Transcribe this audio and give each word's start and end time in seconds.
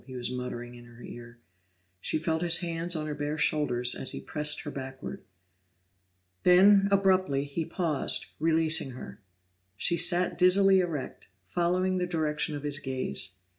he 0.07 0.15
was 0.15 0.31
muttering 0.31 0.73
in 0.73 0.85
her 0.85 1.03
ear. 1.03 1.37
She 1.99 2.17
felt 2.17 2.41
his 2.41 2.57
hands 2.57 2.95
on 2.95 3.05
her 3.05 3.13
bare 3.13 3.37
shoulders 3.37 3.93
as 3.93 4.13
he 4.13 4.19
pressed 4.19 4.61
her 4.61 4.71
backward. 4.71 5.23
Then, 6.41 6.87
abruptly, 6.89 7.43
he 7.43 7.65
paused, 7.67 8.25
releasing 8.39 8.91
her. 8.91 9.21
She 9.77 9.97
sat 9.97 10.39
dizzily 10.39 10.79
erect, 10.79 11.27
following 11.45 11.99
the 11.99 12.07
direction 12.07 12.55
of 12.55 12.63
his 12.63 12.79
gaze. 12.79 13.35